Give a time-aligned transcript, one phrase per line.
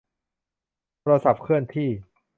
[0.99, 1.89] โทรศัพท์เคลื่อนที่